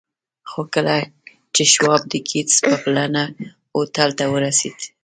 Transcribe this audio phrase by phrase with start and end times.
[0.49, 0.97] خو کله
[1.55, 3.23] چې شواب د ګیټس په بلنه
[3.73, 4.79] هوټل ته ورسېد